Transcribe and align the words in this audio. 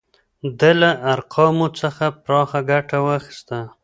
ده 0.59 0.71
له 0.81 0.91
ارقامو 1.13 1.67
څخه 1.79 2.05
پراخه 2.23 2.59
ګټه 2.71 2.97
واخیسته. 3.07 3.57